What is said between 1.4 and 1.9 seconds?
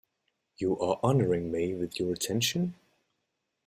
me